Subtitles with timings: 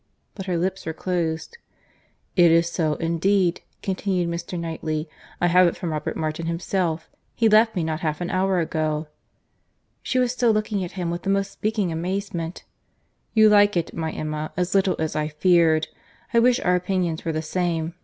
[0.33, 1.59] but her lips were closed.
[2.35, 4.57] "It is so, indeed," continued Mr.
[4.59, 5.07] Knightley;
[5.39, 7.07] "I have it from Robert Martin himself.
[7.35, 9.09] He left me not half an hour ago."
[10.01, 12.63] She was still looking at him with the most speaking amazement.
[13.35, 17.43] "You like it, my Emma, as little as I feared.—I wish our opinions were the
[17.43, 17.93] same.